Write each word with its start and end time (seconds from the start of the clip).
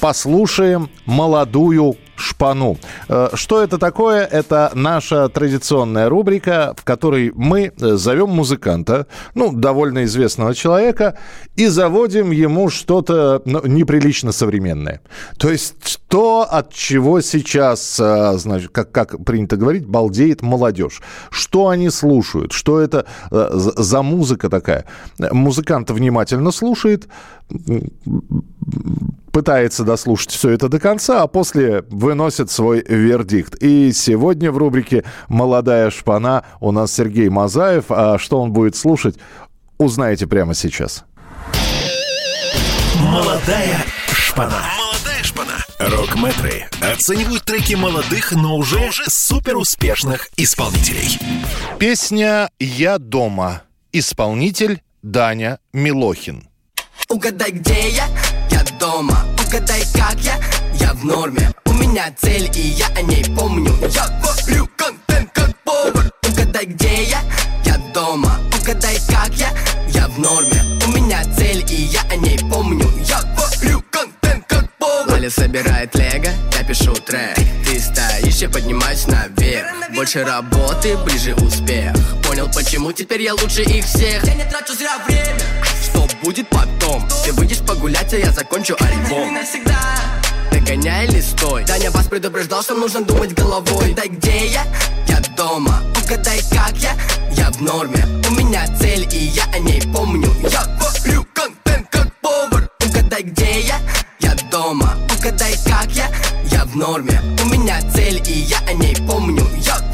послушаем 0.00 0.88
молодую 1.06 1.96
шпану. 2.16 2.78
Э, 3.08 3.28
Что 3.34 3.62
это 3.62 3.78
такое? 3.78 4.24
Это 4.24 4.70
наша 4.74 5.28
традиционная 5.28 6.08
рубрика, 6.08 6.74
в 6.76 6.84
которой 6.84 7.32
мы 7.34 7.72
э, 7.78 7.96
зовем 7.96 8.30
музыканта, 8.30 9.06
ну, 9.34 9.52
довольно 9.52 10.04
известного 10.04 10.54
человека, 10.54 11.18
и 11.56 11.66
заводим 11.66 12.30
ему 12.30 12.70
что-то 12.70 13.42
ну, 13.44 13.66
неприлично 13.66 14.32
современное. 14.32 15.00
То 15.38 15.50
есть 15.50 16.00
то, 16.08 16.46
от 16.50 16.72
чего 16.72 17.20
сейчас, 17.20 18.00
э, 18.00 18.38
значит, 18.38 18.70
как, 18.70 18.90
как 18.92 19.24
принято 19.24 19.56
говорить, 19.56 19.86
балдеет 19.86 20.42
молодежь. 20.42 21.02
Что 21.30 21.68
они 21.68 21.90
слушают? 21.90 22.52
Что 22.52 22.80
это 22.80 23.06
за 23.30 24.02
музыка 24.02 24.48
такая? 24.48 24.84
Музыкант 25.18 25.90
внимательно 25.90 26.50
слушает, 26.50 27.08
пытается 29.36 29.84
дослушать 29.84 30.30
все 30.30 30.48
это 30.48 30.70
до 30.70 30.80
конца, 30.80 31.22
а 31.22 31.26
после 31.26 31.82
выносит 31.90 32.50
свой 32.50 32.82
вердикт. 32.88 33.54
И 33.56 33.92
сегодня 33.92 34.50
в 34.50 34.56
рубрике 34.56 35.04
«Молодая 35.28 35.90
шпана» 35.90 36.42
у 36.58 36.72
нас 36.72 36.94
Сергей 36.94 37.28
Мазаев. 37.28 37.84
А 37.90 38.18
что 38.18 38.40
он 38.40 38.54
будет 38.54 38.76
слушать, 38.76 39.16
узнаете 39.76 40.26
прямо 40.26 40.54
сейчас. 40.54 41.04
Молодая 42.98 43.84
шпана. 44.10 44.56
Молодая 44.78 45.22
шпана. 45.22 45.52
Рок-метры 45.80 46.64
оценивают 46.80 47.44
треки 47.44 47.74
молодых, 47.74 48.32
но 48.32 48.56
уже 48.56 48.90
супер 49.06 49.58
успешных 49.58 50.30
исполнителей. 50.38 51.18
Песня 51.78 52.48
«Я 52.58 52.96
дома». 52.96 53.60
Исполнитель 53.92 54.80
Даня 55.02 55.58
Милохин. 55.74 56.48
Угадай, 57.10 57.50
где 57.50 57.90
я? 57.90 58.08
Дома. 58.78 59.24
Угадай, 59.44 59.82
как 59.94 60.18
я? 60.20 60.38
Я 60.74 60.92
в 60.92 61.04
норме. 61.04 61.52
У 61.64 61.72
меня 61.72 62.12
цель, 62.20 62.50
и 62.54 62.60
я 62.60 62.86
о 62.88 63.02
ней 63.02 63.24
помню. 63.24 63.72
Я 63.88 64.06
варю 64.22 64.68
контент, 64.76 65.30
как 65.32 65.56
повар. 65.64 66.10
Угадай, 66.28 66.66
где 66.66 67.04
я? 67.04 67.20
Я 67.64 67.78
дома. 67.94 68.38
Угадай, 68.60 68.98
как 69.08 69.32
я? 69.34 69.50
Я 69.88 70.08
в 70.08 70.18
норме. 70.18 70.62
У 70.86 70.90
меня 70.90 71.22
цель, 71.36 71.64
и 71.70 71.74
я 71.74 72.02
о 72.10 72.16
ней 72.16 72.38
помню. 72.38 72.86
Я 73.04 73.20
варю 73.36 73.82
контент, 73.90 74.44
как 74.46 74.70
повар. 74.78 75.10
Валя 75.10 75.30
собирает 75.30 75.94
лего, 75.94 76.30
я 76.52 76.64
пишу 76.64 76.94
трек. 76.94 77.36
Ты 77.64 77.80
стоишь, 77.80 78.36
я 78.36 78.48
поднимаюсь 78.50 79.06
наверх. 79.06 79.68
Больше 79.94 80.24
работы, 80.24 80.96
ближе 80.98 81.34
успех. 81.34 81.94
Понял, 82.22 82.50
почему 82.54 82.92
теперь 82.92 83.22
я 83.22 83.34
лучше 83.34 83.62
их 83.62 83.84
всех. 83.84 84.24
Я 84.24 84.34
не 84.34 84.44
трачу 84.44 84.74
зря 84.74 84.98
время 85.06 85.65
будет 86.22 86.48
потом? 86.48 87.06
Ты 87.24 87.32
выйдешь 87.32 87.60
погулять, 87.60 88.12
а 88.12 88.16
я 88.16 88.30
закончу 88.32 88.76
альбом 88.80 89.36
Догоняй 90.50 91.06
или 91.06 91.20
стой 91.20 91.64
Даня 91.64 91.90
вас 91.90 92.06
предупреждал, 92.06 92.62
что 92.62 92.74
нужно 92.74 93.02
думать 93.02 93.34
головой 93.34 93.92
Угадай, 93.92 94.08
где 94.08 94.46
я? 94.46 94.64
Я 95.08 95.20
дома 95.36 95.82
Угадай, 96.02 96.40
как 96.50 96.76
я? 96.78 96.96
Я 97.32 97.50
в 97.50 97.60
норме 97.60 98.04
У 98.28 98.34
меня 98.34 98.66
цель, 98.78 99.06
и 99.12 99.26
я 99.26 99.44
о 99.52 99.58
ней 99.58 99.82
помню 99.92 100.28
Я 100.42 100.62
варю 100.80 101.26
контент, 101.34 101.88
как 101.90 102.12
повар 102.20 102.68
Угадай, 102.84 103.22
где 103.22 103.60
я? 103.60 103.78
Я 104.20 104.34
дома 104.50 104.96
Угадай, 105.16 105.54
как 105.64 105.90
я? 105.92 106.10
Я 106.50 106.64
в 106.64 106.76
норме 106.76 107.20
У 107.42 107.46
меня 107.46 107.80
цель, 107.94 108.22
и 108.26 108.40
я 108.40 108.58
о 108.66 108.72
ней 108.72 108.96
помню 109.06 109.46
Я 109.58 109.85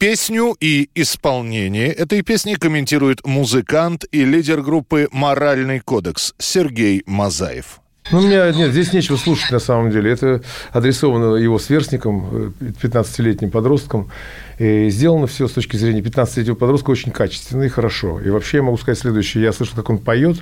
Песню 0.00 0.56
и 0.60 0.88
исполнение 0.94 1.92
этой 1.92 2.22
песни 2.22 2.54
комментирует 2.54 3.26
музыкант 3.26 4.06
и 4.10 4.24
лидер 4.24 4.62
группы 4.62 5.08
«Моральный 5.12 5.80
кодекс» 5.80 6.32
Сергей 6.38 7.02
Мазаев. 7.04 7.82
Ну, 8.10 8.18
у 8.18 8.22
меня 8.22 8.50
нет, 8.50 8.72
здесь 8.72 8.94
нечего 8.94 9.16
слушать 9.16 9.52
на 9.52 9.58
самом 9.58 9.90
деле. 9.90 10.10
Это 10.10 10.42
адресовано 10.72 11.36
его 11.36 11.58
сверстникам, 11.58 12.52
э, 12.60 12.72
15-летним 12.82 13.50
подросткам. 13.50 14.10
И 14.58 14.88
сделано 14.88 15.26
все 15.26 15.46
с 15.46 15.52
точки 15.52 15.76
зрения 15.76 16.00
15-летнего 16.00 16.54
подростка 16.54 16.90
очень 16.90 17.12
качественно 17.12 17.64
и 17.64 17.68
хорошо. 17.68 18.20
И 18.20 18.30
вообще 18.30 18.56
я 18.56 18.62
могу 18.62 18.78
сказать 18.78 18.98
следующее. 18.98 19.44
Я 19.44 19.52
слышал, 19.52 19.76
как 19.76 19.90
он 19.90 19.98
поет. 19.98 20.38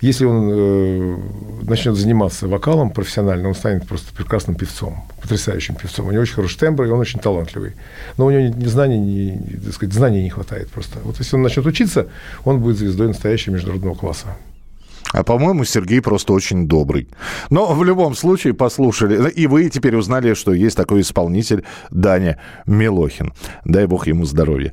Если 0.00 0.24
он 0.24 0.50
э, 0.52 1.16
начнет 1.70 1.96
заниматься 1.96 2.46
вокалом 2.48 2.90
профессионально, 2.90 3.48
он 3.48 3.54
станет 3.54 3.86
просто 3.86 4.12
прекрасным 4.14 4.56
певцом, 4.56 5.04
потрясающим 5.22 5.74
певцом. 5.74 6.08
У 6.08 6.10
него 6.10 6.22
очень 6.22 6.34
хороший 6.34 6.58
тембр, 6.58 6.84
и 6.84 6.90
он 6.90 7.00
очень 7.00 7.20
талантливый. 7.20 7.72
Но 8.18 8.26
у 8.26 8.30
него 8.30 8.42
ни, 8.42 8.64
ни 8.64 8.66
знаний, 8.66 8.98
ни, 8.98 9.56
так 9.64 9.74
сказать, 9.74 9.94
знаний 9.94 10.22
не 10.22 10.30
хватает 10.30 10.68
просто. 10.70 10.98
Вот 11.04 11.18
если 11.18 11.36
он 11.36 11.42
начнет 11.42 11.64
учиться, 11.64 12.08
он 12.44 12.60
будет 12.60 12.76
звездой 12.76 13.08
настоящего 13.08 13.54
международного 13.54 13.94
класса. 13.94 14.26
А 15.12 15.24
по-моему, 15.24 15.64
Сергей 15.64 16.00
просто 16.00 16.32
очень 16.32 16.68
добрый. 16.68 17.08
Но 17.50 17.74
в 17.74 17.84
любом 17.84 18.14
случае 18.14 18.54
послушали. 18.54 19.30
И 19.30 19.46
вы 19.46 19.68
теперь 19.68 19.96
узнали, 19.96 20.34
что 20.34 20.52
есть 20.52 20.76
такой 20.76 21.00
исполнитель 21.00 21.64
Даня 21.90 22.38
Милохин. 22.66 23.32
Дай 23.64 23.86
бог 23.86 24.06
ему 24.06 24.24
здоровья. 24.24 24.72